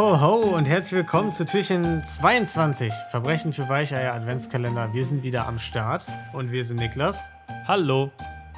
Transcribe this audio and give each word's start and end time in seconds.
ho, 0.00 0.18
ho 0.18 0.34
und 0.56 0.64
herzlich 0.64 0.94
willkommen 0.94 1.30
zu 1.30 1.44
Türchen 1.44 2.02
22. 2.02 2.90
Verbrechen 3.10 3.52
für 3.52 3.68
Weicheier 3.68 4.14
Adventskalender. 4.14 4.94
Wir 4.94 5.04
sind 5.04 5.22
wieder 5.22 5.46
am 5.46 5.58
Start 5.58 6.06
und 6.32 6.50
wir 6.50 6.64
sind 6.64 6.78
Niklas 6.78 7.30
Hallo. 7.68 8.10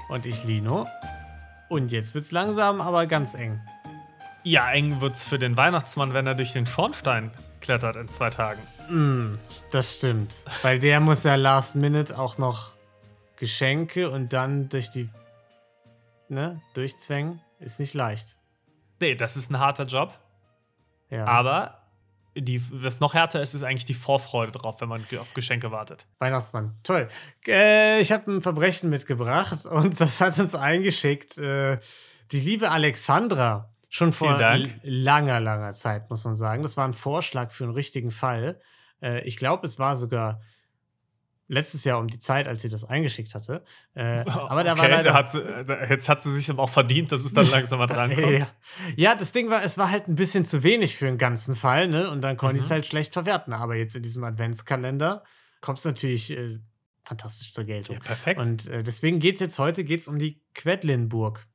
und 0.08 0.24
ich 0.24 0.44
Lino. 0.44 0.86
Und 1.68 1.90
jetzt 1.90 2.14
wird's 2.14 2.30
langsam, 2.30 2.80
aber 2.80 3.06
ganz 3.06 3.34
eng. 3.34 3.60
Ja, 4.44 4.70
eng 4.70 5.00
wird's 5.00 5.26
für 5.26 5.40
den 5.40 5.56
Weihnachtsmann, 5.56 6.14
wenn 6.14 6.28
er 6.28 6.36
durch 6.36 6.52
den 6.52 6.64
Schornstein 6.64 7.32
klettert 7.60 7.96
in 7.96 8.06
zwei 8.06 8.30
Tagen. 8.30 8.60
Mm, 8.88 9.36
das 9.72 9.94
stimmt. 9.94 10.44
Weil 10.62 10.78
der 10.78 11.00
muss 11.00 11.24
ja 11.24 11.34
last 11.34 11.74
minute 11.74 12.16
auch 12.20 12.38
noch 12.38 12.70
Geschenke 13.34 14.10
und 14.10 14.32
dann 14.32 14.68
durch 14.68 14.90
die, 14.90 15.10
ne, 16.28 16.60
durchzwängen. 16.74 17.40
Ist 17.58 17.80
nicht 17.80 17.94
leicht. 17.94 18.36
Nee, 19.00 19.16
das 19.16 19.36
ist 19.36 19.50
ein 19.50 19.58
harter 19.58 19.86
Job. 19.86 20.21
Ja. 21.12 21.26
Aber 21.26 21.82
die, 22.34 22.62
was 22.72 23.00
noch 23.00 23.12
härter 23.12 23.42
ist, 23.42 23.52
ist 23.52 23.62
eigentlich 23.62 23.84
die 23.84 23.94
Vorfreude 23.94 24.52
drauf, 24.52 24.80
wenn 24.80 24.88
man 24.88 25.04
auf 25.20 25.34
Geschenke 25.34 25.70
wartet. 25.70 26.06
Weihnachtsmann. 26.18 26.74
Toll. 26.82 27.08
Äh, 27.46 28.00
ich 28.00 28.10
habe 28.10 28.32
ein 28.32 28.42
Verbrechen 28.42 28.88
mitgebracht 28.88 29.66
und 29.70 30.00
das 30.00 30.20
hat 30.20 30.38
uns 30.38 30.54
eingeschickt. 30.54 31.36
Äh, 31.38 31.78
die 32.32 32.40
liebe 32.40 32.70
Alexandra. 32.70 33.68
Schon 33.90 34.14
vor 34.14 34.38
langer, 34.38 35.40
langer 35.40 35.74
Zeit, 35.74 36.08
muss 36.08 36.24
man 36.24 36.34
sagen. 36.34 36.62
Das 36.62 36.78
war 36.78 36.88
ein 36.88 36.94
Vorschlag 36.94 37.52
für 37.52 37.64
einen 37.64 37.74
richtigen 37.74 38.10
Fall. 38.10 38.58
Äh, 39.02 39.20
ich 39.24 39.36
glaube, 39.36 39.66
es 39.66 39.78
war 39.78 39.96
sogar 39.96 40.40
letztes 41.52 41.84
Jahr 41.84 41.98
um 41.98 42.08
die 42.08 42.18
Zeit, 42.18 42.48
als 42.48 42.62
sie 42.62 42.68
das 42.68 42.84
eingeschickt 42.84 43.34
hatte. 43.34 43.62
Äh, 43.94 44.20
aber 44.26 44.64
da 44.64 44.76
war 44.78 44.88
leider. 44.88 45.02
da 45.10 45.14
hat 45.14 45.30
sie, 45.30 45.42
da, 45.66 45.84
jetzt 45.84 46.08
hat 46.08 46.22
sie 46.22 46.32
sich 46.32 46.48
aber 46.50 46.62
auch 46.62 46.70
verdient, 46.70 47.12
dass 47.12 47.24
es 47.24 47.34
dann 47.34 47.46
langsam 47.50 47.78
mal 47.78 47.86
drankommt. 47.86 48.38
Ja. 48.38 48.46
ja, 48.96 49.14
das 49.14 49.32
Ding 49.32 49.50
war, 49.50 49.62
es 49.62 49.76
war 49.78 49.90
halt 49.90 50.08
ein 50.08 50.14
bisschen 50.14 50.44
zu 50.44 50.62
wenig 50.62 50.96
für 50.96 51.06
einen 51.08 51.18
ganzen 51.18 51.54
Fall, 51.54 51.88
ne? 51.88 52.10
Und 52.10 52.22
dann 52.22 52.36
konnte 52.36 52.56
ich 52.56 52.62
es 52.64 52.68
Mhm. 52.70 52.74
halt 52.74 52.86
schlecht 52.86 53.12
verwerten. 53.12 53.52
Aber 53.52 53.76
jetzt 53.76 53.94
in 53.94 54.02
diesem 54.02 54.24
Adventskalender 54.24 55.22
kommt 55.60 55.78
es 55.78 55.84
natürlich 55.84 56.30
äh, 56.30 56.58
fantastisch 57.04 57.52
zur 57.52 57.64
Geltung. 57.64 57.96
Ja, 57.96 58.02
perfekt. 58.02 58.40
Und 58.40 58.66
äh, 58.68 58.82
deswegen 58.82 59.18
geht 59.20 59.34
es 59.34 59.40
jetzt 59.40 59.58
heute 59.58 59.84
geht's 59.84 60.08
um 60.08 60.18
die 60.18 60.40
Quedlinburg. 60.54 61.46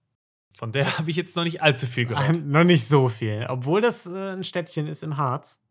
Von 0.55 0.71
der 0.71 0.85
habe 0.97 1.09
ich 1.09 1.15
jetzt 1.17 1.35
noch 1.35 1.43
nicht 1.43 1.61
allzu 1.61 1.87
viel 1.87 2.05
gehört. 2.05 2.29
Ähm, 2.37 2.49
noch 2.51 2.63
nicht 2.63 2.87
so 2.87 3.09
viel. 3.09 3.45
Obwohl 3.49 3.81
das 3.81 4.05
äh, 4.05 4.33
ein 4.33 4.43
Städtchen 4.43 4.85
ist 4.87 5.01
im 5.03 5.17
Harz, 5.17 5.63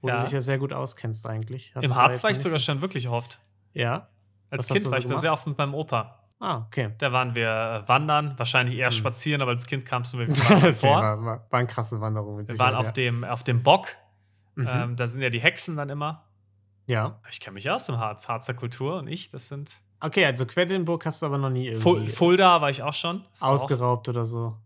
wo 0.00 0.08
Ja. 0.08 0.18
du 0.18 0.24
dich 0.24 0.32
ja 0.32 0.40
sehr 0.40 0.58
gut 0.58 0.72
auskennst 0.72 1.26
eigentlich. 1.26 1.72
Hast 1.74 1.84
Im 1.84 1.94
Harz 1.94 2.22
war 2.22 2.30
ich 2.30 2.38
sogar 2.38 2.58
schon 2.58 2.80
wirklich 2.80 3.08
oft. 3.08 3.40
So- 3.74 3.80
Ja? 3.80 4.08
Als 4.50 4.68
Was 4.70 4.74
Kind 4.74 4.86
du 4.86 4.90
war 4.90 5.00
so 5.00 5.08
ich 5.08 5.14
da 5.14 5.20
sehr 5.20 5.32
oft 5.32 5.46
mit 5.46 5.56
meinem 5.58 5.74
Opa. 5.74 6.16
Ah, 6.40 6.64
okay. 6.66 6.92
Da 6.98 7.12
waren 7.12 7.34
wir 7.34 7.82
äh, 7.84 7.88
wandern, 7.88 8.34
wahrscheinlich 8.38 8.76
eher 8.76 8.86
Hm. 8.88 8.92
spazieren, 8.92 9.42
aber 9.42 9.50
als 9.52 9.66
Kind 9.66 9.84
kamst 9.84 10.12
du 10.12 10.16
mir 10.16 10.24
okay, 10.30 10.72
vor. 10.74 10.96
war, 10.96 11.18
war, 11.24 11.46
war 11.50 11.58
eine 11.58 11.66
krasse 11.68 12.00
Wanderung 12.00 12.36
mit 12.36 12.48
Wir 12.48 12.58
waren 12.58 12.74
auf, 12.74 12.92
dem, 12.92 13.24
auf 13.24 13.44
dem 13.44 13.62
Bock. 13.62 13.88
ja. 14.56 14.62
Mhm. 14.62 14.68
Ähm, 14.90 14.96
da 14.96 15.06
sind 15.06 15.22
ja 15.22 15.30
die 15.30 15.40
Hexen 15.40 15.76
dann 15.76 15.88
immer. 15.90 16.24
ja. 16.86 17.20
Ich 17.30 17.40
kenne 17.40 17.54
mich 17.54 17.70
aus 17.70 17.88
im 17.88 17.98
Harz. 17.98 18.28
Harzer 18.28 18.54
Kultur 18.54 18.96
und 18.96 19.06
ich, 19.06 19.30
das 19.30 19.48
sind. 19.48 19.72
Okay, 20.00 20.24
also 20.24 20.46
Quedlinburg 20.46 21.04
hast 21.06 21.20
du 21.22 21.26
aber 21.26 21.36
noch 21.38 21.50
nie 21.50 21.66
irgendwie 21.66 21.82
Ful 21.82 22.08
Fulda 22.08 22.60
war 22.62 22.70
ich 22.70 22.82
auch 22.82 22.94
schon. 22.94 23.20
War 23.38 23.48
auch- 23.50 23.52
ausgeraubt 23.54 24.08
oder 24.08 24.24
so. 24.24 24.56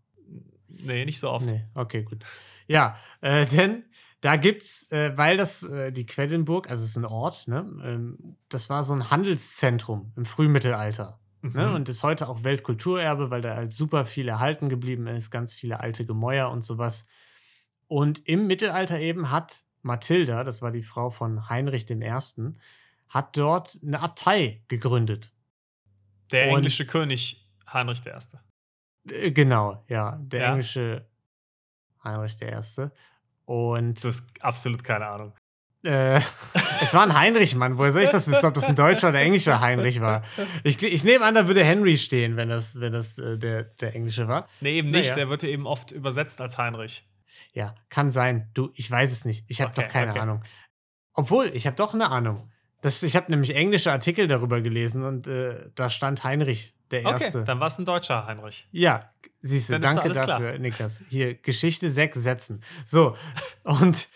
Nee, 0.69 1.05
nicht 1.05 1.19
so 1.21 1.31
oft. 1.31 1.45
Nee, 1.47 1.65
okay, 1.75 2.03
gut. 2.05 2.25
Ja, 2.69 2.97
äh, 3.21 3.45
denn 3.57 3.85
da 4.25 4.37
gibt's, 4.37 4.91
äh, 4.91 5.13
weil 5.19 5.37
das 5.37 5.63
äh, 5.65 5.93
die 5.93 6.07
Quedlinburg, 6.07 6.71
also 6.71 6.83
es 6.85 6.91
ist 6.91 6.97
ein 6.97 7.05
Ort, 7.05 7.47
ne, 7.47 7.59
ähm, 7.85 8.37
das 8.49 8.71
war 8.71 8.83
so 8.85 8.95
ein 8.95 9.11
Handelszentrum 9.11 10.13
im 10.17 10.25
Frühmittelalter. 10.25 11.21
Ne, 11.43 11.69
Mhm. 11.69 11.75
und 11.75 11.89
ist 11.91 12.03
heute 12.03 12.27
auch 12.31 12.43
Weltkulturerbe, 12.43 13.31
weil 13.31 13.43
da 13.43 13.55
halt 13.55 13.75
super 13.75 14.07
viel 14.07 14.29
erhalten 14.29 14.71
geblieben 14.71 15.07
ist, 15.07 15.31
ganz 15.31 15.53
viele 15.53 15.79
alte 15.81 16.07
Gemäuer 16.07 16.51
und 16.51 16.65
sowas. 16.65 17.07
Und 17.87 18.27
im 18.27 18.47
Mittelalter 18.47 18.99
eben 18.99 19.31
hat 19.31 19.63
Mathilda, 19.83 20.43
das 20.43 20.63
war 20.63 20.73
die 20.73 20.83
Frau 20.83 21.11
von 21.11 21.51
Heinrich 21.51 21.91
I., 21.91 22.11
hat 23.11 23.37
dort 23.37 23.79
eine 23.87 24.01
Abtei 24.01 24.63
gegründet. 24.69 25.35
Der 26.31 26.49
und- 26.49 26.57
englische 26.57 26.87
König 26.87 27.47
Heinrich 27.71 28.01
I. 28.07 29.13
Äh, 29.13 29.31
Genau, 29.33 29.85
ja, 29.89 30.17
der 30.23 30.41
Ja. 30.41 30.49
englische 30.49 31.07
Heinrich 32.03 32.37
I. 32.41 32.89
Und 33.45 34.03
Du 34.03 34.09
hast 34.09 34.29
absolut 34.43 34.83
keine 34.85 35.07
Ahnung. 35.07 35.33
Äh, 35.85 36.17
es 36.81 36.95
war 36.95 37.03
ein 37.03 37.15
Heinrich, 37.15 37.55
Mann. 37.57 37.77
Woher 37.77 37.93
soll 37.93 38.03
ich 38.03 38.11
das 38.11 38.27
wissen, 38.31 38.47
ob 38.47 38.55
das 38.55 38.65
ein 38.65 38.75
deutscher 38.77 39.11
oder 39.11 39.21
englischer 39.21 39.61
Heinrich 39.61 40.01
war? 40.01 40.23
Ich, 40.63 40.83
ich 40.83 41.05
nehme 41.05 41.25
an, 41.25 41.35
da 41.35 41.47
würde 41.47 41.63
Henry 41.63 41.99
stehen, 41.99 42.37
wenn 42.37 42.49
das, 42.49 42.81
wenn 42.81 42.93
das 42.93 43.19
äh, 43.19 43.37
der, 43.39 43.65
der 43.65 43.95
englische 43.95 44.27
war. 44.27 44.49
Nee, 44.61 44.79
eben 44.79 44.89
nicht. 44.89 45.15
Der 45.17 45.29
wird 45.29 45.43
ja 45.43 45.51
eben 45.51 45.67
oft 45.67 45.93
übersetzt 45.93 46.41
als 46.41 46.57
Heinrich. 46.57 47.07
Ja, 47.53 47.75
kann 47.91 48.11
sein. 48.11 48.49
Du, 48.55 48.71
ich 48.75 48.91
weiß 48.91 49.13
es 49.13 49.25
nicht. 49.25 49.45
Ich 49.49 49.61
habe 49.61 49.73
Okay, 49.73 49.83
doch 49.83 49.89
keine 49.93 50.13
okay. 50.13 50.21
Ahnung. 50.21 50.43
Obwohl, 51.13 51.51
ich 51.55 51.67
habe 51.67 51.77
doch 51.77 51.93
eine 51.95 52.11
Ahnung. 52.11 52.51
Das, 52.81 53.03
ich 53.03 53.17
habe 53.17 53.31
nämlich 53.31 53.55
englische 53.55 53.93
Artikel 53.93 54.27
darüber 54.27 54.61
gelesen 54.61 55.05
und 55.05 55.27
äh, 55.27 55.71
da 55.75 55.89
stand 55.91 56.25
Heinrich, 56.25 56.75
der 56.91 57.07
Okay, 57.07 57.25
Erste. 57.25 57.45
dann 57.45 57.61
war 57.61 57.67
es 57.69 57.79
ein 57.79 57.85
deutscher 57.85 58.27
Heinrich. 58.27 58.69
Ja, 58.73 59.11
siehst 59.47 59.69
du, 59.71 59.79
danke 59.79 60.03
alles 60.03 60.21
klar. 60.21 60.41
dafür, 60.41 60.59
Niklas. 60.59 61.03
Hier, 61.09 61.35
Geschichte 61.35 61.91
sechs 61.91 62.17
Sätzen. 62.21 62.63
So, 62.85 63.17
und 63.65 64.09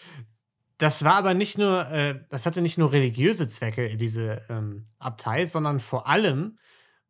das 0.79 1.05
war 1.05 1.15
aber 1.17 1.35
nicht 1.35 1.59
nur, 1.59 1.89
äh, 1.91 2.21
das 2.31 2.47
hatte 2.47 2.61
nicht 2.63 2.79
nur 2.79 2.93
religiöse 2.93 3.49
Zwecke, 3.49 3.97
diese 3.97 4.43
ähm, 4.49 4.87
Abtei, 4.99 5.45
sondern 5.47 5.81
vor 5.81 6.07
allem 6.07 6.59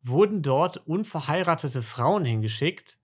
wurden 0.01 0.41
dort 0.41 0.77
unverheiratete 0.87 1.81
Frauen 1.83 2.25
hingeschickt, 2.25 2.97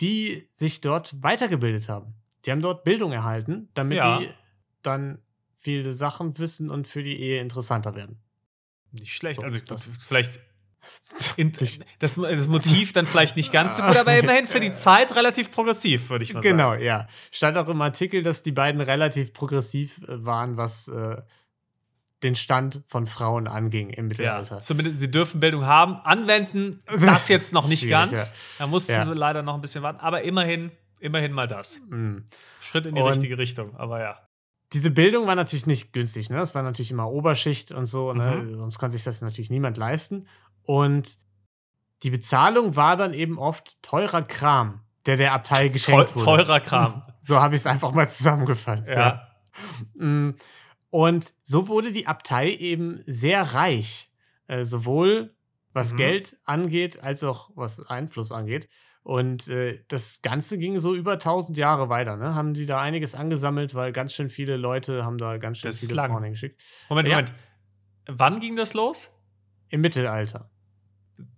die 0.00 0.48
sich 0.50 0.80
dort 0.80 1.14
weitergebildet 1.22 1.88
haben. 1.88 2.14
Die 2.44 2.50
haben 2.50 2.60
dort 2.62 2.84
Bildung 2.84 3.12
erhalten, 3.12 3.68
damit 3.74 3.98
Ja. 3.98 4.18
die 4.18 4.28
dann 4.82 5.18
viele 5.54 5.92
Sachen 5.94 6.36
wissen 6.38 6.68
und 6.70 6.86
für 6.86 7.02
die 7.02 7.18
Ehe 7.20 7.40
interessanter 7.40 7.94
werden. 7.94 8.18
Nicht 8.92 9.14
schlecht. 9.14 9.40
So, 9.40 9.46
Also 9.46 9.58
das- 9.60 9.90
vielleicht. 10.06 10.40
Das, 11.98 12.16
das 12.16 12.48
Motiv 12.48 12.92
dann 12.92 13.06
vielleicht 13.06 13.36
nicht 13.36 13.52
ganz 13.52 13.76
so 13.76 13.82
gut, 13.82 13.96
aber 13.96 14.16
immerhin 14.18 14.46
für 14.46 14.60
die 14.60 14.72
Zeit 14.72 15.14
relativ 15.14 15.50
progressiv, 15.50 16.10
würde 16.10 16.24
ich 16.24 16.34
mal 16.34 16.42
sagen. 16.42 16.56
Genau, 16.56 16.74
ja. 16.74 17.06
Stand 17.30 17.56
auch 17.56 17.68
im 17.68 17.80
Artikel, 17.82 18.22
dass 18.22 18.42
die 18.42 18.52
beiden 18.52 18.80
relativ 18.80 19.32
progressiv 19.32 19.98
äh, 20.08 20.24
waren, 20.24 20.56
was 20.56 20.88
äh, 20.88 21.22
den 22.22 22.36
Stand 22.36 22.82
von 22.86 23.06
Frauen 23.06 23.46
anging 23.46 23.90
im 23.90 24.04
Ja, 24.06 24.08
Mittelalter. 24.08 24.58
zumindest 24.60 24.98
sie 24.98 25.10
dürfen 25.10 25.40
Bildung 25.40 25.66
haben. 25.66 25.96
Anwenden, 26.04 26.80
das 27.00 27.28
jetzt 27.28 27.52
noch 27.52 27.68
nicht 27.68 27.88
ganz. 27.88 28.34
Da 28.58 28.66
mussten 28.66 28.92
Ja. 28.92 29.06
wir 29.06 29.14
leider 29.14 29.42
noch 29.42 29.54
ein 29.54 29.60
bisschen 29.60 29.82
warten. 29.82 30.00
Aber 30.00 30.22
immerhin, 30.22 30.72
immerhin 31.00 31.32
mal 31.32 31.46
das. 31.46 31.80
Mm. 31.90 32.18
Schritt 32.60 32.86
in 32.86 32.94
die 32.94 33.00
Und- 33.02 33.08
richtige 33.08 33.36
Richtung. 33.38 33.76
Aber 33.76 34.00
ja. 34.00 34.18
Diese 34.72 34.90
Bildung 34.90 35.26
war 35.28 35.36
natürlich 35.36 35.66
nicht 35.66 35.92
günstig, 35.92 36.30
ne? 36.30 36.36
Das 36.38 36.54
war 36.56 36.62
natürlich 36.64 36.90
immer 36.90 37.08
Oberschicht 37.08 37.70
und 37.70 37.86
so, 37.86 38.12
ne? 38.12 38.36
Mhm. 38.42 38.54
Sonst 38.58 38.78
konnte 38.80 38.96
sich 38.96 39.04
das 39.04 39.20
natürlich 39.20 39.50
niemand 39.50 39.76
leisten. 39.76 40.26
Und 40.64 41.18
die 42.02 42.10
Bezahlung 42.10 42.76
war 42.76 42.96
dann 42.96 43.14
eben 43.14 43.38
oft 43.38 43.82
teurer 43.82 44.22
Kram, 44.22 44.80
der 45.06 45.16
der 45.16 45.32
Abtei 45.32 45.68
Teu 45.68 45.72
geschenkt 45.72 46.14
wurde. 46.14 46.24
teurer 46.24 46.60
Kram. 46.60 47.02
So 47.20 47.40
habe 47.40 47.54
ich 47.54 47.62
es 47.62 47.66
einfach 47.66 47.92
mal 47.92 48.06
zusammengefasst. 48.08 48.86
ja. 48.88 49.26
Mm, 49.94 50.32
Und 50.90 51.32
so 51.42 51.68
wurde 51.68 51.90
die 51.90 52.06
Abtei 52.06 52.50
eben 52.52 53.02
sehr 53.06 53.54
reich, 53.54 54.10
äh, 54.46 54.62
sowohl 54.62 55.34
was 55.72 55.92
Mhm. 55.94 55.96
Geld 55.96 56.36
angeht, 56.44 57.02
als 57.02 57.24
auch 57.24 57.50
was 57.54 57.80
Einfluss 57.88 58.30
angeht. 58.30 58.68
Und 59.02 59.48
äh, 59.48 59.82
das 59.88 60.20
Ganze 60.22 60.58
ging 60.58 60.78
so 60.80 60.94
über 60.94 61.12
1000 61.14 61.56
Jahre 61.56 61.88
weiter. 61.88 62.16
Ne? 62.16 62.34
Haben 62.34 62.54
sie 62.54 62.66
da 62.66 62.80
einiges 62.80 63.14
angesammelt, 63.14 63.74
weil 63.74 63.92
ganz 63.92 64.12
schön 64.12 64.28
viele 64.30 64.56
Leute 64.56 65.04
haben 65.04 65.16
da 65.18 65.38
ganz 65.38 65.58
schön 65.58 65.68
Das 65.70 65.80
viele. 65.80 65.94
Frauen 65.94 66.22
hingeschickt. 66.24 66.60
Moment, 66.90 67.08
Ja. 67.08 67.16
Moment. 67.16 67.32
Wann 68.06 68.40
ging 68.40 68.54
das 68.56 68.74
los? 68.74 69.18
Im 69.68 69.80
Mittelalter. 69.80 70.50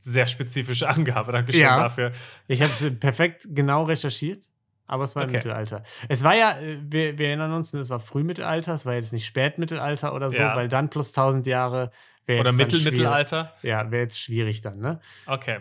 Sehr 0.00 0.26
spezifische 0.26 0.88
Angabe, 0.91 1.32
Dankeschön 1.32 1.60
Ja. 1.62 1.78
dafür. 1.82 2.12
Ich 2.48 2.62
habe 2.62 2.72
es 2.72 2.98
perfekt 2.98 3.47
genau 3.51 3.84
recherchiert, 3.84 4.45
aber 4.86 5.04
es 5.04 5.15
war 5.16 5.24
im 5.24 5.28
Okay. 5.28 5.39
Mittelalter. 5.39 5.83
Es 6.09 6.22
war 6.24 6.34
ja, 6.36 6.59
äh, 6.59 6.78
wir, 6.83 7.18
wir 7.18 7.28
erinnern 7.28 7.53
uns, 7.53 7.74
es 7.74 7.91
war 7.91 8.01
Frühmittelalter, 8.01 8.74
es 8.74 8.86
war 8.86 8.95
jetzt 8.95 9.12
nicht 9.12 9.27
Spätmittelalter 9.27 10.15
oder 10.15 10.30
so, 10.30 10.39
Ja. 10.39 10.56
weil 10.56 10.68
dann 10.68 10.89
plus 10.91 11.12
1000 11.12 11.47
Jahre 11.47 11.91
wäre 12.27 12.41
Oder. 12.41 12.53
Mittelmittelalter. 12.53 13.53
Ja, 13.62 13.91
wäre 13.91 14.03
jetzt 14.03 14.18
schwierig 14.21 14.60
dann, 14.60 14.78
ne? 14.78 15.01
Okay. 15.27 15.59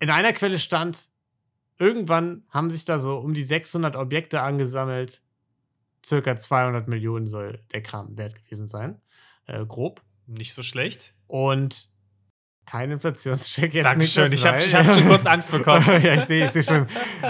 In 0.00 0.10
einer 0.10 0.32
Quelle 0.32 0.58
stand, 0.58 1.08
irgendwann 1.78 2.44
haben 2.50 2.70
sich 2.70 2.84
da 2.84 2.98
so 2.98 3.16
um 3.18 3.34
die 3.34 3.42
600 3.42 3.96
Objekte 3.96 4.42
angesammelt. 4.42 5.22
Circa 6.06 6.36
200 6.36 6.86
Millionen 6.88 7.26
soll 7.26 7.62
der 7.72 7.82
Kram 7.82 8.16
wert 8.16 8.36
gewesen 8.36 8.66
sein. 8.68 9.00
Äh, 9.46 9.64
grob. 9.66 10.00
Nicht 10.26 10.54
so 10.54 10.62
schlecht. 10.62 11.14
Und 11.26 11.87
kein 12.70 12.90
Inflationscheck 12.90 13.72
jetzt 13.72 13.84
Dankeschön. 13.84 14.30
nicht. 14.30 14.44
Ich 14.44 14.46
habe 14.46 14.58
hab 14.58 14.94
schon 14.94 15.08
kurz 15.08 15.26
Angst 15.26 15.50
bekommen. 15.50 15.86
ja, 16.02 16.14
ich 16.14 16.24
sehe 16.24 16.44
ich 16.44 16.50
seh 16.50 16.62
schon, 16.62 16.86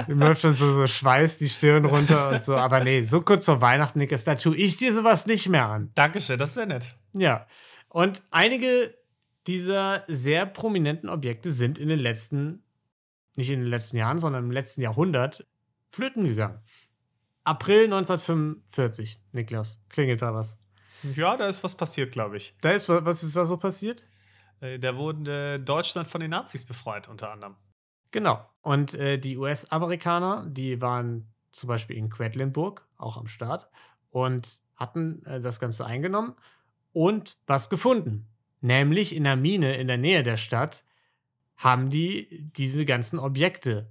läuft 0.08 0.42
schon 0.42 0.56
so, 0.56 0.80
so 0.80 0.86
Schweiß 0.86 1.38
die 1.38 1.48
Stirn 1.48 1.84
runter 1.84 2.30
und 2.30 2.42
so. 2.42 2.56
Aber 2.56 2.82
nee, 2.82 3.04
so 3.04 3.20
kurz 3.20 3.44
vor 3.44 3.60
Weihnachten, 3.60 4.00
Niklas, 4.00 4.24
da 4.24 4.34
tue 4.34 4.56
ich 4.56 4.76
dir 4.76 4.92
sowas 4.92 5.26
nicht 5.26 5.48
mehr 5.48 5.66
an. 5.66 5.92
Dankeschön, 5.94 6.38
das 6.38 6.50
ist 6.50 6.54
sehr 6.56 6.66
nett. 6.66 6.96
Ja. 7.12 7.46
Und 7.88 8.22
einige 8.30 8.94
dieser 9.46 10.02
sehr 10.08 10.44
prominenten 10.44 11.08
Objekte 11.08 11.52
sind 11.52 11.78
in 11.78 11.88
den 11.88 12.00
letzten, 12.00 12.64
nicht 13.36 13.50
in 13.50 13.60
den 13.60 13.68
letzten 13.68 13.96
Jahren, 13.96 14.18
sondern 14.18 14.44
im 14.44 14.50
letzten 14.50 14.82
Jahrhundert 14.82 15.46
flöten 15.90 16.24
gegangen. 16.24 16.58
April 17.44 17.84
1945, 17.84 19.20
Niklas. 19.32 19.82
Klingelt 19.88 20.20
da 20.20 20.34
was? 20.34 20.58
Ja, 21.14 21.36
da 21.36 21.46
ist 21.46 21.62
was 21.62 21.76
passiert, 21.76 22.10
glaube 22.10 22.36
ich. 22.36 22.56
Da 22.60 22.72
ist 22.72 22.88
was, 22.88 23.04
was 23.04 23.22
ist 23.22 23.36
da 23.36 23.46
so 23.46 23.56
passiert? 23.56 24.02
Äh, 24.60 24.78
Da 24.78 24.96
wurde 24.96 25.60
Deutschland 25.60 26.08
von 26.08 26.20
den 26.20 26.30
Nazis 26.30 26.64
befreit, 26.64 27.08
unter 27.08 27.30
anderem. 27.32 27.56
Genau. 28.10 28.44
Und 28.62 28.94
äh, 28.94 29.18
die 29.18 29.36
US-Amerikaner, 29.36 30.46
die 30.48 30.80
waren 30.80 31.32
zum 31.52 31.68
Beispiel 31.68 31.96
in 31.96 32.08
Quedlinburg, 32.10 32.86
auch 32.96 33.16
am 33.16 33.26
Start, 33.26 33.68
und 34.10 34.60
hatten 34.76 35.24
äh, 35.26 35.40
das 35.40 35.60
Ganze 35.60 35.84
eingenommen 35.86 36.34
und 36.92 37.36
was 37.46 37.68
gefunden. 37.70 38.28
Nämlich 38.60 39.14
in 39.14 39.24
der 39.24 39.36
Mine 39.36 39.76
in 39.76 39.88
der 39.88 39.98
Nähe 39.98 40.22
der 40.22 40.36
Stadt 40.36 40.84
haben 41.56 41.90
die 41.90 42.50
diese 42.56 42.84
ganzen 42.84 43.18
Objekte 43.18 43.90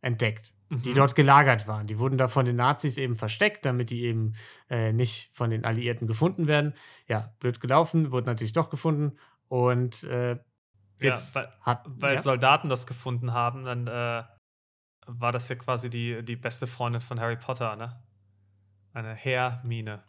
entdeckt, 0.00 0.54
die 0.70 0.90
Mhm. 0.90 0.94
dort 0.94 1.14
gelagert 1.14 1.66
waren. 1.68 1.86
Die 1.86 1.98
wurden 1.98 2.18
da 2.18 2.28
von 2.28 2.44
den 2.46 2.56
Nazis 2.56 2.98
eben 2.98 3.16
versteckt, 3.16 3.64
damit 3.64 3.90
die 3.90 4.02
eben 4.02 4.34
äh, 4.68 4.92
nicht 4.92 5.30
von 5.32 5.50
den 5.50 5.64
Alliierten 5.64 6.06
gefunden 6.06 6.46
werden. 6.46 6.74
Ja, 7.06 7.34
blöd 7.40 7.60
gelaufen, 7.60 8.10
wurde 8.10 8.26
natürlich 8.26 8.52
doch 8.52 8.68
gefunden. 8.70 9.16
Und 9.48 10.04
äh, 10.04 10.38
jetzt 11.00 11.36
ja, 11.36 11.42
weil, 11.42 11.52
hat. 11.60 11.84
weil 11.86 12.14
ja? 12.14 12.20
Soldaten 12.20 12.68
das 12.68 12.86
gefunden 12.86 13.32
haben, 13.32 13.64
dann 13.64 13.86
äh, 13.86 14.24
war 15.06 15.32
das 15.32 15.48
ja 15.48 15.56
quasi 15.56 15.90
die, 15.90 16.22
die 16.24 16.36
beste 16.36 16.66
Freundin 16.66 17.00
von 17.00 17.20
Harry 17.20 17.36
Potter, 17.36 17.76
ne? 17.76 18.02
Eine 18.92 19.14
Heermine. 19.14 20.02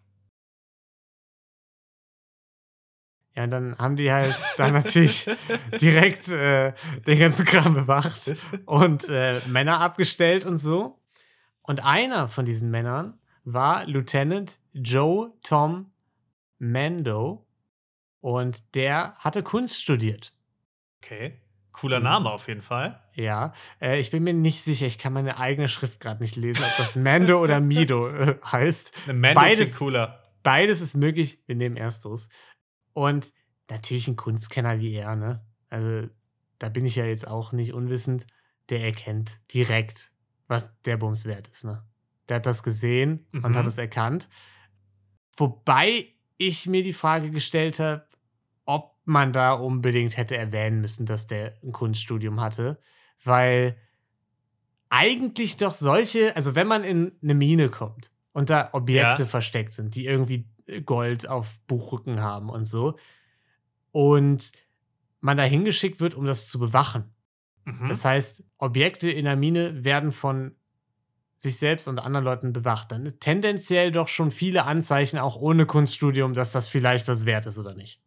Ja, 3.35 3.43
und 3.43 3.49
dann 3.49 3.77
haben 3.77 3.97
die 3.97 4.11
halt 4.11 4.33
dann 4.57 4.73
natürlich 4.73 5.29
direkt 5.81 6.29
äh, 6.29 6.73
den 7.05 7.19
ganzen 7.19 7.45
Kram 7.45 7.73
bewacht 7.73 8.31
und 8.65 9.09
äh, 9.09 9.41
Männer 9.47 9.81
abgestellt 9.81 10.45
und 10.45 10.57
so. 10.57 11.01
Und 11.61 11.83
einer 11.83 12.27
von 12.27 12.45
diesen 12.45 12.71
Männern 12.71 13.19
war 13.43 13.85
Lieutenant 13.85 14.59
Joe 14.73 15.33
Tom 15.43 15.91
Mando 16.59 17.44
und 18.25 18.73
der 18.73 19.13
hatte 19.19 19.43
Kunst 19.43 19.79
studiert. 19.83 20.33
Okay. 21.03 21.39
Cooler 21.71 21.99
Mhm. 21.99 22.05
Name 22.05 22.31
auf 22.31 22.47
jeden 22.47 22.63
Fall. 22.63 22.99
Ja, 23.13 23.53
äh, 23.79 23.99
ich 23.99 24.09
bin 24.09 24.23
mir 24.23 24.33
nicht 24.33 24.63
sicher, 24.63 24.87
ich 24.87 24.97
kann 24.97 25.13
meine 25.13 25.37
eigene 25.37 25.67
Schrift 25.67 25.99
gerade 25.99 26.23
nicht 26.23 26.35
lesen, 26.35 26.63
ob 26.65 26.75
das 26.77 26.95
Mando 26.95 27.39
oder 27.39 27.59
Mido 27.59 28.07
äh, 28.09 28.39
heißt. 28.43 28.93
Eine 29.07 29.13
Mando 29.19 29.39
Beides- 29.41 29.75
cooler. 29.75 30.23
Beides 30.41 30.81
ist 30.81 30.95
möglich, 30.95 31.39
wir 31.45 31.53
nehmen 31.55 31.77
ersteres. 31.77 32.29
Und 32.93 33.31
natürlich 33.69 34.07
ein 34.07 34.15
Kunstkenner 34.15 34.79
wie 34.79 34.93
er, 34.93 35.15
ne? 35.15 35.45
Also, 35.69 36.07
da 36.57 36.69
bin 36.69 36.85
ich 36.87 36.95
ja 36.95 37.05
jetzt 37.05 37.27
auch 37.27 37.51
nicht 37.51 37.73
unwissend. 37.73 38.25
Der 38.69 38.83
erkennt 38.83 39.39
direkt, 39.53 40.13
was 40.47 40.73
der 40.81 40.97
Bums 40.97 41.25
wert 41.25 41.47
ist, 41.49 41.63
ne? 41.65 41.85
Der 42.29 42.37
hat 42.37 42.47
das 42.47 42.63
gesehen 42.63 43.27
und 43.33 43.49
Mhm. 43.51 43.55
hat 43.55 43.67
es 43.67 43.77
erkannt. 43.77 44.29
Wobei 45.37 46.07
ich 46.37 46.65
mir 46.65 46.81
die 46.83 46.93
Frage 46.93 47.29
gestellt 47.29 47.77
habe, 47.79 48.07
man 49.05 49.33
da 49.33 49.53
unbedingt 49.53 50.17
hätte 50.17 50.37
erwähnen 50.37 50.81
müssen, 50.81 51.05
dass 51.05 51.27
der 51.27 51.57
ein 51.63 51.71
Kunststudium 51.71 52.41
hatte. 52.41 52.79
Weil 53.23 53.77
eigentlich 54.89 55.57
doch 55.57 55.73
solche, 55.73 56.35
also 56.35 56.55
wenn 56.55 56.67
man 56.67 56.83
in 56.83 57.13
eine 57.21 57.33
Mine 57.33 57.69
kommt 57.69 58.11
und 58.33 58.49
da 58.49 58.69
Objekte 58.73 59.23
Ja. 59.23 59.27
versteckt 59.29 59.73
sind, 59.73 59.95
die 59.95 60.05
irgendwie 60.05 60.47
Gold 60.85 61.27
auf 61.27 61.59
Buchrücken 61.67 62.21
haben 62.21 62.49
und 62.49 62.65
so, 62.65 62.97
und 63.91 64.51
man 65.21 65.37
da 65.37 65.43
hingeschickt 65.43 65.99
wird, 65.99 66.15
um 66.15 66.25
das 66.25 66.49
zu 66.49 66.59
bewachen. 66.59 67.13
Mhm. 67.65 67.87
Das 67.87 68.05
heißt, 68.05 68.43
Objekte 68.57 69.09
in 69.09 69.25
der 69.25 69.35
Mine 69.35 69.83
werden 69.83 70.11
von 70.11 70.55
sich 71.37 71.57
selbst 71.57 71.87
und 71.87 71.99
anderen 71.99 72.25
Leuten 72.25 72.53
bewacht. 72.53 72.91
Dann 72.91 73.19
tendenziell 73.19 73.91
doch 73.91 74.07
schon 74.07 74.31
viele 74.31 74.65
Anzeichen, 74.65 75.19
auch 75.19 75.35
ohne 75.37 75.65
Kunststudium, 75.65 76.33
dass 76.33 76.51
das 76.51 76.67
vielleicht 76.69 77.07
das 77.07 77.25
wert 77.25 77.45
ist 77.47 77.57
oder 77.57 77.75
nicht. 77.75 78.01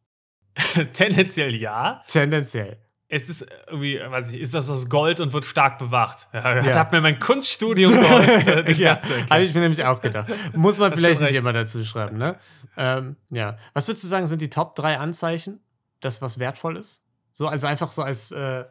Tendenziell 0.92 1.54
ja. 1.54 2.02
Tendenziell. 2.06 2.78
Es 3.10 3.30
ist 3.30 3.46
irgendwie, 3.68 3.98
weiß 3.98 4.32
ich, 4.32 4.40
ist 4.40 4.54
das 4.54 4.68
aus 4.68 4.90
Gold 4.90 5.20
und 5.20 5.32
wird 5.32 5.46
stark 5.46 5.78
bewacht. 5.78 6.28
Ja, 6.34 6.54
Das 6.56 6.66
Ja. 6.66 6.74
hat 6.78 6.92
mir 6.92 7.00
mein 7.00 7.18
Kunststudium 7.18 7.92
geholfen. 7.92 8.48
äh, 8.66 8.72
ja, 8.72 8.98
habe 9.30 9.44
ich 9.44 9.54
mir 9.54 9.60
nämlich 9.60 9.82
auch 9.84 10.00
gedacht. 10.02 10.30
Muss 10.54 10.78
man 10.78 10.90
Hast 10.92 10.98
vielleicht 10.98 11.20
nicht 11.22 11.34
immer 11.34 11.54
dazu 11.54 11.82
schreiben, 11.84 12.18
ne? 12.18 12.36
Ähm, 12.76 13.16
ja. 13.30 13.56
Was 13.72 13.88
würdest 13.88 14.04
du 14.04 14.08
sagen, 14.08 14.26
sind 14.26 14.42
die 14.42 14.50
Top 14.50 14.74
3 14.74 14.98
Anzeichen, 14.98 15.60
dass 16.00 16.20
was 16.20 16.38
wertvoll 16.38 16.76
ist? 16.76 17.02
So, 17.32 17.46
also 17.46 17.66
einfach 17.66 17.92
so 17.92 18.02
als 18.02 18.30
äh, 18.30 18.64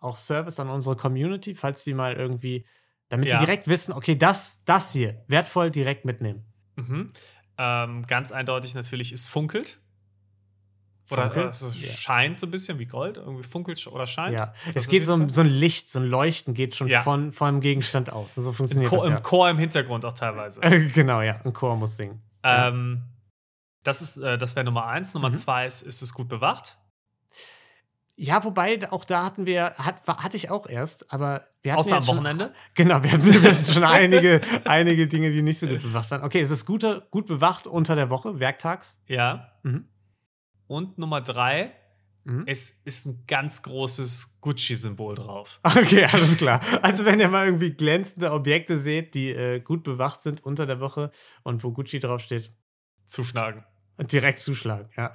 auch 0.00 0.16
Service 0.16 0.58
an 0.60 0.70
unsere 0.70 0.96
Community, 0.96 1.54
falls 1.54 1.84
die 1.84 1.92
mal 1.92 2.14
irgendwie, 2.14 2.64
damit 3.10 3.28
Ja. 3.28 3.38
die 3.38 3.44
direkt 3.44 3.68
wissen, 3.68 3.92
okay, 3.92 4.16
das, 4.16 4.62
das 4.64 4.92
hier, 4.92 5.22
wertvoll 5.28 5.70
direkt 5.70 6.06
mitnehmen. 6.06 6.46
Mhm. 6.76 7.12
Ähm, 7.58 8.06
ganz 8.06 8.32
eindeutig 8.32 8.74
natürlich 8.74 9.12
ist 9.12 9.28
funkelt. 9.28 9.78
Oder 11.10 11.22
Funkelt? 11.24 11.48
äh, 11.50 11.52
so 11.52 11.68
Ja. 11.68 11.92
scheint 11.92 12.38
so 12.38 12.46
ein 12.46 12.50
bisschen 12.50 12.78
wie 12.78 12.86
Gold, 12.86 13.16
irgendwie 13.18 13.42
funkelt 13.42 13.86
oder 13.88 14.06
scheint. 14.06 14.32
Ja, 14.34 14.54
es 14.74 14.88
geht 14.88 15.04
so 15.04 15.12
um 15.14 15.20
Fall. 15.22 15.30
so 15.30 15.40
ein 15.42 15.48
Licht, 15.48 15.90
so 15.90 15.98
ein 15.98 16.06
Leuchten 16.06 16.54
geht 16.54 16.74
schon 16.76 16.88
Ja. 16.88 17.02
von, 17.02 17.32
von 17.32 17.56
dem 17.56 17.60
Gegenstand 17.60 18.10
aus. 18.12 18.34
So 18.34 18.48
Im, 18.48 18.54
funktioniert 18.54 18.88
Chor, 18.90 19.00
das 19.00 19.08
Im 19.08 19.22
Chor 19.22 19.50
im 19.50 19.58
Hintergrund 19.58 20.04
auch 20.06 20.14
teilweise. 20.14 20.60
ja. 20.62 20.68
genau, 20.94 21.20
ja, 21.20 21.40
ein 21.44 21.52
Chor 21.52 21.76
muss 21.76 21.96
singen. 21.96 22.22
Ja. 22.44 22.68
ähm, 22.68 23.02
das 23.82 24.00
ist, 24.00 24.16
äh, 24.16 24.38
das 24.38 24.56
wäre 24.56 24.64
Nummer 24.64 24.86
eins. 24.86 25.12
Nummer 25.12 25.28
Mhm. 25.28 25.34
zwei 25.34 25.66
ist, 25.66 25.82
ist 25.82 26.00
es 26.00 26.14
gut 26.14 26.28
bewacht. 26.28 26.78
Ja, 28.16 28.44
wobei, 28.44 28.78
auch 28.92 29.04
da 29.04 29.24
hatten 29.24 29.44
wir, 29.44 29.72
hat, 29.76 30.06
war- 30.06 30.22
hatte 30.22 30.36
ich 30.36 30.48
auch 30.48 30.68
erst, 30.68 31.12
aber 31.12 31.42
wir 31.62 31.72
hatten 31.72 31.80
Außer 31.80 31.90
ja 31.90 31.96
am 31.96 32.02
schon- 32.04 32.16
Wochenende. 32.18 32.54
Genau, 32.74 33.02
wir 33.02 33.10
hatten, 33.12 33.24
wir 33.26 33.50
hatten 33.50 33.64
schon 33.64 33.82
einige, 33.84 34.40
einige 34.64 35.08
Dinge, 35.08 35.32
die 35.32 35.42
nicht 35.42 35.58
so 35.58 35.66
gut 35.66 35.82
bewacht 35.82 36.10
waren. 36.12 36.22
Okay, 36.22 36.40
es 36.40 36.50
ist 36.52 36.64
guter, 36.64 37.00
gut 37.10 37.26
bewacht 37.26 37.66
unter 37.66 37.96
der 37.96 38.10
Woche, 38.10 38.38
werktags. 38.38 39.00
Ja. 39.08 39.50
Mhm. 39.64 39.88
Und 40.66 40.98
Nummer 40.98 41.20
drei, 41.20 41.72
Mhm. 42.26 42.44
es 42.46 42.70
ist 42.86 43.04
ein 43.04 43.24
ganz 43.26 43.62
großes 43.62 44.38
Gucci-Symbol 44.40 45.14
drauf. 45.14 45.60
Okay, 45.76 46.04
alles 46.06 46.38
klar. 46.38 46.62
Also 46.82 47.04
wenn 47.04 47.20
ihr 47.20 47.28
mal 47.28 47.44
irgendwie 47.44 47.72
glänzende 47.72 48.32
Objekte 48.32 48.78
seht, 48.78 49.14
die 49.14 49.28
äh, 49.30 49.60
gut 49.60 49.82
bewacht 49.82 50.20
sind 50.22 50.42
unter 50.42 50.64
der 50.64 50.80
Woche 50.80 51.10
und 51.42 51.62
wo 51.64 51.70
Gucci 51.72 52.00
draufsteht, 52.00 52.50
Zuschlagen. 53.04 53.64
direkt 54.10 54.38
zuschlagen, 54.40 54.88
ja. 54.96 55.12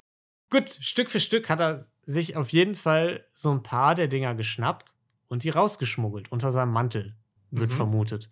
Gut, 0.50 0.68
Stück 0.68 1.10
für 1.10 1.18
Stück 1.20 1.48
hat 1.50 1.60
er 1.60 1.84
sich 2.06 2.36
auf 2.36 2.50
jeden 2.50 2.76
Fall 2.76 3.26
so 3.34 3.50
ein 3.50 3.62
paar 3.64 3.96
der 3.96 4.06
Dinger 4.08 4.36
geschnappt 4.36 4.94
und 5.28 5.42
die 5.42 5.50
rausgeschmuggelt 5.50 6.30
unter 6.30 6.52
seinem 6.52 6.72
Mantel, 6.72 7.16
wird 7.50 7.70
Mhm. 7.72 7.74
vermutet. 7.76 8.30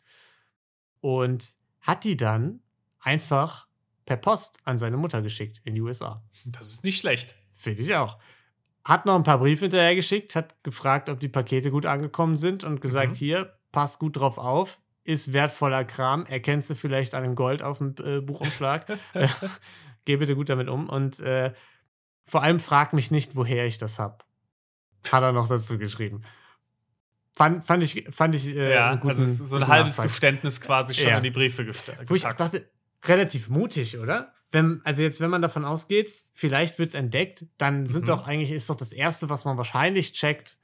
Und 1.00 1.54
hat 1.80 2.04
die 2.04 2.16
dann 2.16 2.60
einfach 3.00 3.67
per 4.08 4.16
Post 4.16 4.58
an 4.64 4.78
seine 4.78 4.96
Mutter 4.96 5.20
geschickt 5.20 5.60
in 5.64 5.74
die 5.74 5.82
USA. 5.82 6.22
Das 6.46 6.62
ist 6.70 6.84
nicht 6.84 6.98
schlecht. 6.98 7.36
Finde 7.52 7.82
ich 7.82 7.94
auch. 7.94 8.18
Hat 8.84 9.04
noch 9.04 9.14
ein 9.16 9.22
paar 9.22 9.38
Briefe 9.38 9.66
hinterher 9.66 9.94
geschickt, 9.94 10.34
hat 10.34 10.54
gefragt, 10.62 11.10
ob 11.10 11.20
die 11.20 11.28
Pakete 11.28 11.70
gut 11.70 11.84
angekommen 11.84 12.38
sind 12.38 12.64
und 12.64 12.80
gesagt, 12.80 13.10
Mhm. 13.10 13.14
hier, 13.16 13.58
pass 13.70 13.98
gut 13.98 14.16
drauf 14.16 14.38
auf, 14.38 14.80
ist 15.04 15.34
wertvoller 15.34 15.84
Kram, 15.84 16.24
erkennst 16.24 16.70
du 16.70 16.74
vielleicht 16.74 17.14
an 17.14 17.22
dem 17.22 17.34
Gold 17.34 17.62
auf 17.62 17.78
dem 17.78 17.94
äh, 18.02 18.20
Buchumschlag. 18.22 18.86
Geh 20.06 20.16
bitte 20.16 20.34
gut 20.34 20.48
damit 20.48 20.68
um 20.68 20.88
und 20.88 21.20
äh, 21.20 21.52
vor 22.26 22.42
allem 22.42 22.60
frag 22.60 22.94
mich 22.94 23.10
nicht, 23.10 23.36
woher 23.36 23.66
ich 23.66 23.76
das 23.76 23.98
hab. 23.98 24.24
Hat 25.12 25.22
er 25.22 25.32
noch 25.32 25.48
dazu 25.48 25.76
geschrieben. 25.76 26.22
Fand, 27.36 27.64
fand 27.64 27.84
ich, 27.84 28.04
fand 28.10 28.34
ich 28.34 28.48
äh, 28.56 28.72
ja, 28.74 28.90
einen 28.90 29.00
guten, 29.00 29.20
also 29.20 29.44
so 29.44 29.56
ein 29.56 29.68
halbes 29.68 29.96
Nachweis. 29.98 30.12
Geständnis 30.12 30.60
quasi 30.60 30.94
schon 30.94 31.08
Ja. 31.10 31.18
in 31.18 31.22
die 31.22 31.30
Briefe 31.30 31.64
gepackt. 31.64 32.08
Wo 32.10 32.14
ich 32.14 32.22
dachte, 32.22 32.68
relativ 33.04 33.48
mutig, 33.48 33.98
oder? 33.98 34.32
Wenn, 34.50 34.80
also 34.84 35.02
jetzt, 35.02 35.20
wenn 35.20 35.30
man 35.30 35.42
davon 35.42 35.64
ausgeht, 35.64 36.14
vielleicht 36.32 36.78
wird 36.78 36.88
es 36.88 36.94
entdeckt, 36.94 37.44
dann 37.58 37.86
sind 37.86 38.02
Mhm. 38.02 38.06
doch 38.06 38.26
eigentlich, 38.26 38.50
ist 38.50 38.70
doch 38.70 38.76
das 38.76 38.92
Erste, 38.92 39.28
was 39.28 39.44
man 39.44 39.56
wahrscheinlich 39.58 40.12
checkt, 40.14 40.56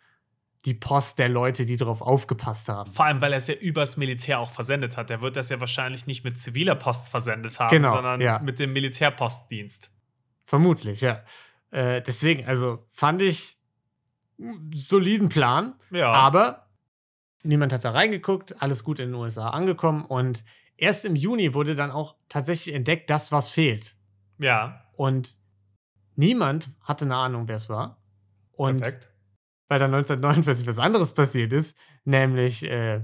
die 0.64 0.72
Post 0.72 1.18
der 1.18 1.28
Leute, 1.28 1.66
die 1.66 1.76
darauf 1.76 2.00
aufgepasst 2.00 2.70
haben. 2.70 2.90
Vor 2.90 3.04
allem, 3.04 3.20
weil 3.20 3.32
er 3.32 3.36
es 3.36 3.48
ja 3.48 3.54
übers 3.54 3.98
Militär 3.98 4.38
auch 4.40 4.50
versendet 4.50 4.96
hat. 4.96 5.10
Der 5.10 5.20
wird 5.20 5.36
das 5.36 5.50
ja 5.50 5.60
wahrscheinlich 5.60 6.06
nicht 6.06 6.24
mit 6.24 6.38
ziviler 6.38 6.74
Post 6.74 7.10
versendet 7.10 7.60
haben, 7.60 7.70
Genau, 7.70 7.94
sondern 7.94 8.22
ja. 8.22 8.38
mit 8.38 8.58
dem 8.58 8.72
Militärpostdienst. 8.72 9.90
Vermutlich, 10.46 11.02
ja. 11.02 11.22
Äh, 11.70 12.00
deswegen, 12.00 12.46
also 12.46 12.86
fand 12.92 13.20
ich 13.20 13.58
einen 14.40 14.70
soliden 14.74 15.28
Plan, 15.28 15.74
Ja. 15.90 16.10
aber 16.12 16.63
niemand 17.44 17.72
hat 17.72 17.84
da 17.84 17.90
reingeguckt, 17.90 18.60
alles 18.62 18.84
gut 18.84 19.00
in 19.00 19.10
den 19.10 19.14
USA 19.14 19.50
angekommen 19.50 20.04
und 20.04 20.44
erst 20.76 21.04
im 21.04 21.14
Juni 21.16 21.54
wurde 21.54 21.74
dann 21.76 21.90
auch 21.90 22.16
tatsächlich 22.28 22.74
entdeckt, 22.74 23.10
das, 23.10 23.30
was 23.32 23.50
fehlt. 23.50 23.96
ja, 24.38 24.82
Und 24.92 25.38
niemand 26.16 26.70
hatte 26.80 27.04
eine 27.04 27.16
Ahnung, 27.16 27.48
wer 27.48 27.56
es 27.56 27.68
war. 27.68 28.02
Und 28.52 28.80
perfekt. 28.80 29.10
weil 29.68 29.78
dann 29.78 29.92
1949 29.94 30.66
was 30.66 30.78
anderes 30.78 31.14
passiert 31.14 31.52
ist, 31.52 31.76
nämlich 32.04 32.62
äh, 32.64 33.02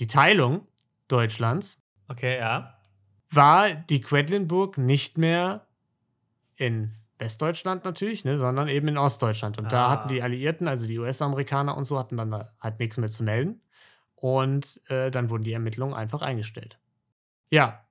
die 0.00 0.06
Teilung 0.06 0.66
Deutschlands, 1.08 1.82
Okay, 2.08 2.38
ja. 2.38 2.76
war 3.30 3.72
die 3.74 4.00
Quedlinburg 4.00 4.78
nicht 4.78 5.16
mehr 5.18 5.66
in 6.56 6.94
Westdeutschland 7.20 7.84
natürlich, 7.84 8.24
ne, 8.24 8.38
sondern 8.38 8.68
eben 8.68 8.88
in 8.88 8.98
Ostdeutschland. 8.98 9.58
Und 9.58 9.70
da 9.72 9.86
Ah. 9.86 9.90
hatten 9.90 10.08
die 10.08 10.22
Alliierten, 10.22 10.66
also 10.68 10.86
die 10.86 10.98
US-Amerikaner 10.98 11.76
und 11.76 11.84
so, 11.84 11.98
hatten 11.98 12.16
dann 12.16 12.30
da 12.30 12.52
halt 12.60 12.78
nichts 12.80 12.96
mehr 12.96 13.08
zu 13.08 13.22
melden. 13.22 13.60
Und 14.16 14.80
äh, 14.88 15.10
dann 15.10 15.30
wurden 15.30 15.44
die 15.44 15.52
Ermittlungen 15.52 15.94
einfach 15.94 16.22
eingestellt. 16.22 16.78
Ja, 17.50 17.84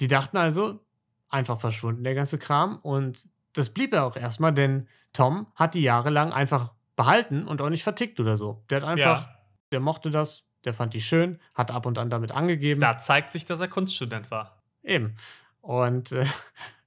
die 0.00 0.08
dachten 0.08 0.36
also, 0.36 0.80
einfach 1.28 1.60
verschwunden, 1.60 2.04
der 2.04 2.14
ganze 2.14 2.38
Kram. 2.38 2.78
Und 2.78 3.28
das 3.52 3.70
blieb 3.70 3.92
er 3.92 4.04
auch 4.04 4.16
erstmal, 4.16 4.52
denn 4.52 4.88
Tom 5.12 5.46
hat 5.54 5.74
die 5.74 5.82
jahrelang 5.82 6.32
einfach 6.32 6.72
behalten 6.96 7.46
und 7.46 7.60
auch 7.60 7.70
nicht 7.70 7.82
vertickt 7.82 8.18
oder 8.20 8.36
so. 8.36 8.64
Der 8.70 8.78
hat 8.82 8.84
einfach, 8.88 9.26
Ja. 9.28 9.38
der 9.72 9.80
mochte 9.80 10.10
das, 10.10 10.44
der 10.64 10.74
fand 10.74 10.94
die 10.94 11.00
schön, 11.02 11.38
hat 11.54 11.70
ab 11.70 11.86
und 11.86 11.98
an 11.98 12.08
damit 12.10 12.32
angegeben. 12.32 12.80
Da 12.80 12.96
zeigt 12.98 13.30
sich, 13.30 13.44
dass 13.44 13.60
er 13.60 13.68
Kunststudent 13.68 14.30
war. 14.30 14.62
Eben. 14.82 15.16
Und 15.60 16.12
äh, 16.12 16.24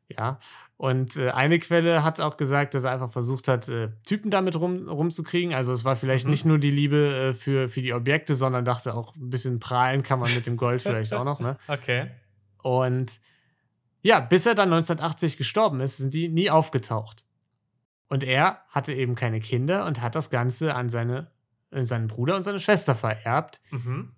ja, 0.10 0.40
und 0.78 1.16
äh, 1.18 1.32
eine 1.32 1.58
Quelle 1.60 2.04
hat 2.04 2.20
auch 2.22 2.38
gesagt, 2.38 2.74
dass 2.76 2.84
er 2.84 2.92
einfach 2.92 3.12
versucht 3.12 3.48
hat, 3.48 3.68
äh, 3.68 3.90
Typen 4.06 4.30
damit 4.30 4.56
rum, 4.56 4.88
rumzukriegen. 4.88 5.54
Also 5.56 5.72
es 5.74 5.84
war 5.86 5.96
vielleicht 5.96 6.26
Mhm. 6.26 6.32
nicht 6.32 6.46
nur 6.46 6.60
die 6.60 6.70
Liebe 6.72 7.32
äh, 7.32 7.34
für, 7.34 7.68
für 7.70 7.82
die 7.82 7.94
Objekte, 7.94 8.36
sondern 8.36 8.64
dachte 8.64 8.94
auch 8.94 9.16
ein 9.16 9.30
bisschen 9.30 9.60
prahlen 9.60 10.04
kann 10.04 10.20
man 10.20 10.34
mit 10.36 10.46
dem 10.46 10.56
Gold 10.56 10.82
vielleicht 10.84 11.14
auch 11.14 11.24
noch. 11.26 11.40
Ne? 11.40 11.58
Okay. 11.68 12.12
Und 12.62 13.20
ja, 14.04 14.20
bis 14.20 14.46
er 14.46 14.54
dann 14.56 14.72
1980 14.72 15.38
gestorben 15.38 15.80
ist, 15.82 15.98
sind 15.98 16.14
die 16.14 16.30
nie 16.30 16.50
aufgetaucht. 16.52 17.26
Und 18.08 18.24
er 18.24 18.62
hatte 18.70 18.94
eben 18.94 19.16
keine 19.16 19.40
Kinder 19.40 19.86
und 19.86 20.02
hat 20.02 20.16
das 20.16 20.30
Ganze 20.30 20.76
an 20.76 20.90
seine, 20.90 21.32
äh, 21.72 21.84
seinen 21.84 22.08
Bruder 22.08 22.36
und 22.36 22.44
seine 22.44 22.60
Schwester 22.60 22.96
vererbt, 22.96 23.62
Mhm. 23.72 24.14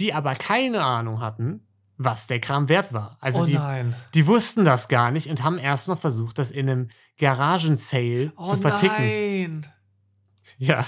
die 0.00 0.14
aber 0.14 0.34
keine 0.34 0.82
Ahnung 0.82 1.20
hatten, 1.20 1.66
was 2.02 2.26
der 2.26 2.40
Kram 2.40 2.70
wert 2.70 2.94
war. 2.94 3.18
Also 3.20 3.42
oh 3.42 3.44
die, 3.44 3.54
nein. 3.54 3.94
die 4.14 4.26
wussten 4.26 4.64
das 4.64 4.88
gar 4.88 5.10
nicht 5.10 5.28
und 5.28 5.44
haben 5.44 5.58
erstmal 5.58 5.98
versucht, 5.98 6.38
das 6.38 6.50
in 6.50 6.70
einem 6.70 6.88
Garagensale 7.18 8.32
Oh 8.36 8.44
zu 8.44 8.56
verticken. 8.56 9.60
nein. 9.60 9.72
Ja. 10.56 10.86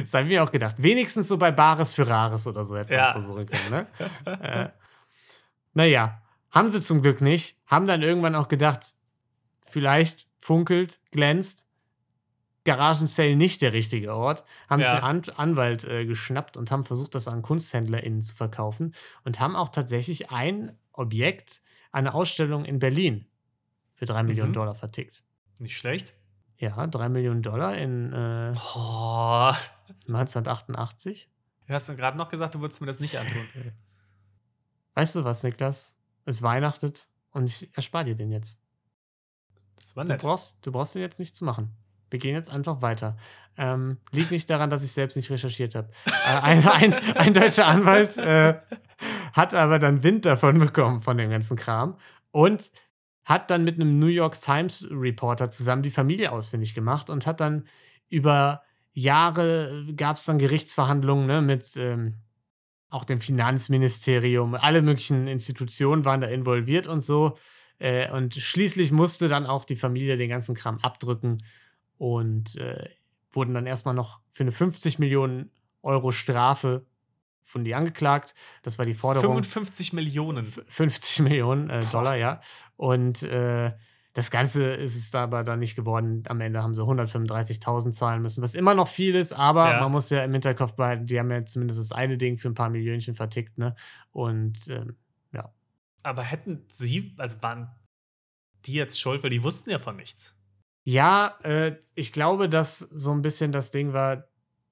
Das 0.00 0.14
haben 0.14 0.28
wir 0.28 0.44
auch 0.44 0.52
gedacht. 0.52 0.76
Wenigstens 0.78 1.26
so 1.26 1.36
bei 1.36 1.50
Bares 1.50 1.92
für 1.92 2.06
Rares 2.06 2.46
oder 2.46 2.64
so 2.64 2.76
hätte 2.76 2.94
man 2.94 3.04
es 3.04 3.10
versuchen 3.10 3.46
können, 3.46 3.70
ne? 3.70 3.86
äh, 4.40 4.68
naja, 5.74 6.22
haben 6.52 6.68
sie 6.70 6.80
zum 6.80 7.02
Glück 7.02 7.20
nicht. 7.20 7.58
Haben 7.66 7.88
dann 7.88 8.02
irgendwann 8.02 8.36
auch 8.36 8.46
gedacht, 8.46 8.94
vielleicht 9.66 10.28
funkelt, 10.38 11.00
glänzt. 11.10 11.68
Garagensale 12.64 13.34
nicht 13.36 13.60
der 13.62 13.72
richtige 13.72 14.14
Ort. 14.14 14.44
Haben 14.70 14.80
Ja. 14.82 14.92
sich 14.94 15.02
einen 15.02 15.24
An 15.24 15.34
Anwalt 15.36 15.84
äh, 15.84 16.06
geschnappt 16.06 16.56
und 16.56 16.70
haben 16.70 16.84
versucht, 16.84 17.14
das 17.14 17.26
an 17.28 17.42
KunsthändlerInnen 17.42 18.22
zu 18.22 18.34
verkaufen. 18.36 18.94
Und 19.24 19.40
haben 19.40 19.56
auch 19.56 19.68
tatsächlich 19.70 20.30
ein 20.30 20.78
Objekt, 20.92 21.62
eine 21.90 22.14
Ausstellung 22.14 22.64
in 22.64 22.78
Berlin 22.78 23.26
für 23.94 24.06
drei 24.06 24.22
Millionen 24.22 24.50
Mhm. 24.50 24.54
Dollar 24.54 24.74
vertickt. 24.74 25.24
Nicht 25.58 25.76
schlecht. 25.76 26.14
Ja, 26.58 26.86
drei 26.86 27.08
Millionen 27.08 27.42
Dollar 27.42 27.76
in 27.76 28.12
äh, 28.12 28.54
Boah. 28.54 29.56
1988. 30.06 31.28
Du 31.66 31.74
hast 31.74 31.86
gerade 31.96 32.16
noch 32.16 32.28
gesagt, 32.28 32.54
du 32.54 32.60
würdest 32.60 32.80
mir 32.80 32.86
das 32.86 33.00
nicht 33.00 33.18
antun. 33.18 33.46
Weißt 34.94 35.14
du 35.16 35.24
was, 35.24 35.42
Niklas? 35.42 35.94
Es 36.24 36.42
weihnachtet 36.42 37.08
und 37.30 37.48
ich 37.48 37.74
erspare 37.76 38.04
dir 38.04 38.14
den 38.14 38.30
jetzt. 38.30 38.60
Das 39.76 39.96
war 39.96 40.04
Du 40.04 40.12
nett. 40.12 40.20
brauchst, 40.20 40.64
du 40.64 40.70
brauchst 40.70 40.94
den 40.94 41.02
jetzt 41.02 41.18
nichts 41.18 41.38
zu 41.38 41.44
machen. 41.44 41.74
Wir 42.12 42.18
gehen 42.18 42.34
jetzt 42.34 42.50
einfach 42.50 42.82
weiter. 42.82 43.16
Ähm, 43.56 43.98
liegt 44.12 44.30
nicht 44.30 44.48
daran, 44.48 44.70
dass 44.70 44.84
ich 44.84 44.92
selbst 44.92 45.16
nicht 45.16 45.30
recherchiert 45.30 45.74
habe. 45.74 45.88
Äh, 46.06 46.40
ein, 46.40 46.68
ein, 46.68 46.94
ein 47.16 47.34
deutscher 47.34 47.66
Anwalt 47.66 48.16
äh, 48.16 48.54
hat 49.32 49.54
aber 49.54 49.78
dann 49.78 50.02
Wind 50.02 50.24
davon 50.24 50.58
bekommen, 50.58 51.02
von 51.02 51.18
dem 51.18 51.30
ganzen 51.30 51.56
Kram. 51.56 51.96
Und 52.30 52.70
hat 53.24 53.50
dann 53.50 53.64
mit 53.64 53.76
einem 53.76 53.98
New 53.98 54.06
York 54.06 54.40
Times 54.40 54.86
Reporter 54.90 55.50
zusammen 55.50 55.82
die 55.82 55.90
Familie 55.90 56.32
ausfindig 56.32 56.74
gemacht 56.74 57.08
und 57.08 57.26
hat 57.26 57.40
dann 57.40 57.66
über 58.08 58.62
Jahre 58.94 59.86
gab 59.96 60.16
es 60.16 60.24
dann 60.24 60.38
Gerichtsverhandlungen 60.38 61.26
ne, 61.26 61.40
mit 61.40 61.76
ähm, 61.76 62.18
auch 62.90 63.04
dem 63.04 63.20
Finanzministerium. 63.20 64.54
Alle 64.54 64.82
möglichen 64.82 65.26
Institutionen 65.26 66.04
waren 66.04 66.20
da 66.20 66.26
involviert 66.26 66.86
und 66.86 67.00
so. 67.00 67.38
Äh, 67.78 68.10
und 68.12 68.34
schließlich 68.34 68.92
musste 68.92 69.28
dann 69.28 69.46
auch 69.46 69.64
die 69.64 69.76
Familie 69.76 70.16
den 70.16 70.28
ganzen 70.28 70.54
Kram 70.54 70.78
abdrücken 70.78 71.42
und 72.02 72.56
äh, 72.56 72.88
wurden 73.30 73.54
dann 73.54 73.64
erstmal 73.64 73.94
noch 73.94 74.18
für 74.32 74.42
eine 74.42 74.50
50 74.50 74.98
Millionen 74.98 75.52
Euro 75.82 76.10
Strafe 76.10 76.84
von 77.44 77.62
die 77.62 77.76
angeklagt. 77.76 78.34
Das 78.64 78.76
war 78.76 78.86
die 78.86 78.94
Forderung. 78.94 79.36
55 79.36 79.92
Millionen. 79.92 80.44
50 80.44 81.20
Millionen 81.20 81.70
äh, 81.70 81.80
Dollar, 81.92 82.16
ja. 82.16 82.40
Und 82.74 83.22
äh, 83.22 83.70
das 84.14 84.32
Ganze 84.32 84.72
ist 84.72 84.96
es 84.96 85.14
aber 85.14 85.44
dann 85.44 85.60
nicht 85.60 85.76
geworden. 85.76 86.24
Am 86.26 86.40
Ende 86.40 86.60
haben 86.60 86.74
sie 86.74 86.82
135.000 86.82 87.92
zahlen 87.92 88.20
müssen, 88.20 88.42
was 88.42 88.56
immer 88.56 88.74
noch 88.74 88.88
viel 88.88 89.14
ist, 89.14 89.32
aber 89.32 89.70
Ja. 89.70 89.80
man 89.80 89.92
muss 89.92 90.10
ja 90.10 90.24
im 90.24 90.32
Hinterkopf 90.32 90.72
behalten, 90.72 91.06
die 91.06 91.20
haben 91.20 91.30
ja 91.30 91.44
zumindest 91.44 91.78
das 91.78 91.92
eine 91.92 92.18
Ding 92.18 92.36
für 92.36 92.48
ein 92.48 92.54
paar 92.54 92.70
Millionchen 92.70 93.14
vertickt, 93.14 93.58
ne? 93.58 93.76
Und 94.10 94.66
ähm, 94.66 94.96
Aber 96.04 96.22
hätten 96.24 96.66
sie, 96.68 97.14
also 97.16 97.40
waren 97.42 97.70
die 98.66 98.72
jetzt 98.72 99.00
schuld, 99.00 99.22
weil 99.22 99.30
die 99.30 99.44
wussten 99.44 99.70
ja 99.70 99.78
von 99.78 99.94
nichts. 99.94 100.34
Ja, 100.84 101.38
äh, 101.42 101.76
ich 101.94 102.12
glaube, 102.12 102.48
dass 102.48 102.78
so 102.78 103.12
ein 103.12 103.22
bisschen 103.22 103.52
das 103.52 103.70
Ding 103.70 103.92
war, 103.92 104.24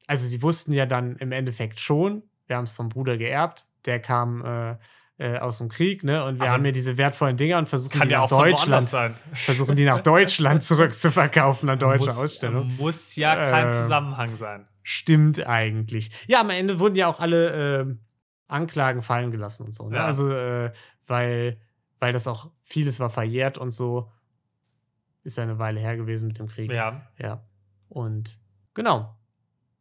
also 0.07 0.27
sie 0.27 0.43
wussten 0.43 0.73
ja 0.73 0.87
dann 0.87 1.17
im 1.17 1.33
Endeffekt 1.33 1.81
schon, 1.81 2.23
wir 2.47 2.57
haben 2.57 2.65
es 2.65 2.73
vom 2.73 2.89
Bruder 2.89 3.17
geerbt, 3.17 3.67
der 3.85 4.01
kam 4.01 4.45
äh, 4.45 4.77
äh, 5.19 5.39
aus 5.39 5.59
dem 5.59 5.69
Krieg, 5.69 6.03
ne? 6.03 6.25
Und 6.25 6.37
wir 6.37 6.43
Aber 6.45 6.53
haben 6.53 6.65
hier 6.65 6.73
diese 6.73 6.97
wertvollen 6.97 7.37
Dinger 7.37 7.59
und 7.59 7.69
versuchen 7.69 8.01
die 8.01 8.09
ja 8.09 8.23
nach 8.23 8.29
Deutschland 8.29 8.85
versuchen 9.33 9.77
die 9.77 9.85
nach 9.85 10.01
Deutschland 10.01 10.63
zurückzuverkaufen, 10.63 11.69
eine 11.69 11.79
deutsche 11.79 12.07
muss, 12.07 12.19
Ausstellung. 12.19 12.75
Muss 12.77 13.17
ja 13.17 13.35
kein 13.37 13.69
Äh, 13.69 13.71
Zusammenhang 13.71 14.35
sein. 14.37 14.67
Stimmt 14.83 15.47
eigentlich. 15.47 16.11
Ja, 16.27 16.41
am 16.41 16.51
Ende 16.51 16.81
wurden 16.81 16.97
ja 16.97 17.07
auch 17.07 17.21
alle 17.21 17.81
ähm, 17.81 18.01
Anklagen 18.49 19.03
fallen 19.03 19.31
gelassen 19.31 19.67
und 19.67 19.75
so. 19.75 19.89
Ne? 19.89 19.97
Ja. 19.97 20.07
Also, 20.07 20.31
äh, 20.31 20.73
weil, 21.07 21.61
weil 21.99 22.13
das 22.13 22.27
auch 22.27 22.51
vieles 22.63 22.99
war 22.99 23.11
verjährt 23.11 23.59
und 23.59 23.73
so. 23.73 24.11
Ist 25.23 25.37
ja 25.37 25.43
eine 25.43 25.59
Weile 25.59 25.81
her 25.81 25.97
gewesen 25.97 26.29
mit 26.29 26.39
dem 26.39 26.47
Krieg. 26.49 26.71
Ja. 26.73 27.07
Ja. 27.19 27.45
Und 27.89 28.39
genau. 28.75 29.17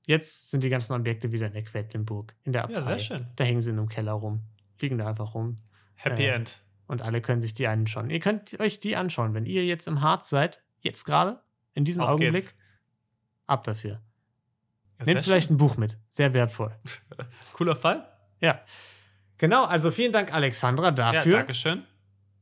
Jetzt 0.07 0.49
sind 0.51 0.63
die 0.63 0.69
ganzen 0.69 0.93
Objekte 0.93 1.31
wieder 1.31 1.47
in 1.47 1.53
der 1.53 1.63
Quedlinburg, 1.63 2.33
in 2.43 2.51
der 2.53 2.63
Abtei. 2.63 2.75
ja, 2.75 2.81
sehr 2.81 2.99
schön. 2.99 3.27
Da 3.35 3.43
hängen 3.43 3.61
sie 3.61 3.69
in 3.69 3.77
einem 3.77 3.89
Keller 3.89 4.13
rum. 4.13 4.41
Liegen 4.81 4.97
da 4.97 5.07
einfach 5.07 5.35
rum. 5.35 5.57
Happy 5.95 6.23
Äh, 6.23 6.29
End. 6.35 6.61
Und 6.87 7.01
alle 7.03 7.21
können 7.21 7.41
sich 7.41 7.53
die 7.53 7.67
anschauen. 7.67 8.09
Ihr 8.09 8.19
könnt 8.19 8.59
euch 8.59 8.79
die 8.79 8.95
anschauen, 8.95 9.33
wenn 9.35 9.45
ihr 9.45 9.65
jetzt 9.65 9.87
im 9.87 10.01
Harz 10.01 10.29
seid, 10.29 10.63
jetzt 10.81 11.05
gerade, 11.05 11.39
in 11.75 11.85
diesem 11.85 12.01
Auf 12.01 12.09
Augenblick. 12.11 12.45
geht's. 12.45 12.55
Ab 13.45 13.63
dafür. 13.63 14.01
Ja, 14.99 15.05
Nehmt 15.05 15.23
vielleicht 15.23 15.47
schön. 15.47 15.55
ein 15.55 15.57
Buch 15.59 15.77
mit. 15.77 15.97
Sehr 16.07 16.33
wertvoll. 16.33 16.75
Cooler 17.53 17.75
Fall. 17.75 18.09
Ja. 18.41 18.61
Genau, 19.37 19.65
also 19.65 19.91
vielen 19.91 20.11
Dank, 20.11 20.33
Alexandra, 20.33 20.85
Ja, 20.85 20.91
dafür. 20.91 21.37
Dankeschön. 21.37 21.83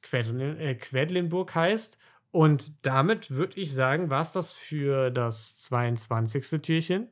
Quedlin, 0.01 0.58
äh, 0.58 0.75
Quedlinburg 0.75 1.54
heißt. 1.54 1.98
Und 2.31 2.74
damit 2.86 3.31
würde 3.31 3.60
ich 3.60 3.74
sagen, 3.74 4.10
war 4.10 4.22
es 4.22 4.34
das 4.34 4.53
für 4.53 5.12
das 5.12 5.57
22. 5.57 6.62
Türchen. 6.62 7.07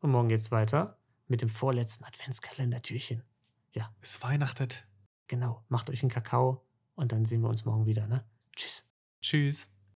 Und 0.00 0.10
morgen 0.10 0.28
geht's 0.28 0.50
weiter 0.50 0.98
mit 1.28 1.42
dem 1.42 1.48
vorletzten 1.48 2.04
Adventskalender-Türchen. 2.04 3.22
Es 4.00 4.22
weihnachtet. 4.22 4.86
Genau, 5.28 5.64
macht 5.68 5.88
euch 5.90 6.02
einen 6.02 6.10
Kakao 6.10 6.64
und 6.94 7.12
dann 7.12 7.24
sehen 7.24 7.40
wir 7.40 7.48
uns 7.48 7.64
morgen 7.64 7.86
wieder. 7.86 8.06
Ne? 8.06 8.24
Tschüss. 8.54 8.86
Tschüss. 9.20 9.72